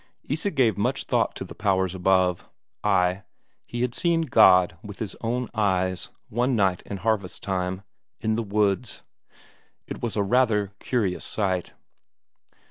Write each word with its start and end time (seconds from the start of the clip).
Isak 0.27 0.55
gave 0.55 0.79
much 0.79 1.03
thought 1.03 1.35
to 1.35 1.45
the 1.45 1.53
powers 1.53 1.93
above; 1.93 2.49
ay, 2.83 3.21
he 3.67 3.83
had 3.83 3.93
seen 3.93 4.21
God 4.23 4.75
with 4.81 4.97
his 4.97 5.15
own 5.21 5.47
eyes, 5.53 6.09
one 6.27 6.55
night 6.55 6.81
in 6.87 6.97
harvest 6.97 7.43
time, 7.43 7.83
in 8.19 8.33
the 8.33 8.41
woods; 8.41 9.03
it 9.85 10.01
was 10.01 10.17
rather 10.17 10.63
a 10.79 10.83
curious 10.83 11.23
sight. 11.23 11.73